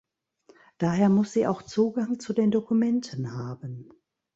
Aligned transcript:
Daher 0.79 1.09
muss 1.09 1.31
sie 1.33 1.45
auch 1.45 1.61
Zugang 1.61 2.19
zu 2.19 2.33
den 2.33 2.49
Dokumenten 2.49 3.33
haben. 3.37 3.93